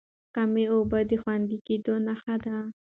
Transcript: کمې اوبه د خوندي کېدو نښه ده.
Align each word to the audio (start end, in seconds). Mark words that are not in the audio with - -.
کمې 0.35 0.63
اوبه 0.73 0.99
د 1.09 1.11
خوندي 1.21 1.57
کېدو 1.67 1.93
نښه 2.05 2.35
ده. 2.43 2.55